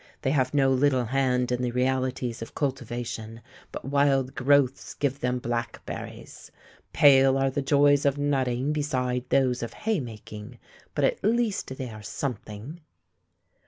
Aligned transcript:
They 0.23 0.31
have 0.31 0.51
no 0.55 0.71
little 0.71 1.05
hand 1.05 1.51
in 1.51 1.61
the 1.61 1.69
realities 1.69 2.41
of 2.41 2.55
cultivation, 2.55 3.39
but 3.71 3.85
wild 3.85 4.33
growths 4.33 4.95
give 4.95 5.19
them 5.19 5.37
blackberries. 5.37 6.49
Pale 6.91 7.37
are 7.37 7.51
the 7.51 7.61
joys 7.61 8.03
of 8.03 8.17
nutting 8.17 8.73
beside 8.73 9.25
those 9.29 9.61
of 9.61 9.73
haymaking, 9.73 10.57
but 10.95 11.05
at 11.05 11.23
least 11.23 11.77
they 11.77 11.91
are 11.91 12.01
something. 12.01 12.81